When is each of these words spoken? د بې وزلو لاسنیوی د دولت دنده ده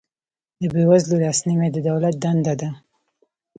د 0.59 0.61
بې 0.73 0.83
وزلو 0.89 1.21
لاسنیوی 1.23 1.69
د 1.73 1.77
دولت 1.89 2.15
دنده 2.23 2.53
ده 2.61 2.69